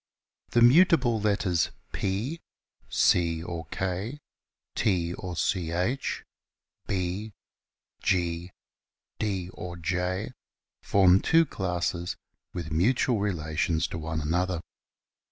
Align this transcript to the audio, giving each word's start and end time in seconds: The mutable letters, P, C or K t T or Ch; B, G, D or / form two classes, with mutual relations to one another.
The 0.53 0.63
mutable 0.63 1.21
letters, 1.21 1.69
P, 1.93 2.39
C 2.89 3.43
or 3.43 3.65
K 3.67 4.13
t 4.73 5.11
T 5.13 5.13
or 5.13 5.35
Ch; 5.35 6.23
B, 6.87 7.33
G, 8.01 8.49
D 9.19 9.49
or 9.53 9.77
/ 10.31 10.81
form 10.81 11.19
two 11.19 11.45
classes, 11.45 12.17
with 12.51 12.71
mutual 12.71 13.19
relations 13.19 13.85
to 13.89 13.99
one 13.99 14.21
another. 14.21 14.61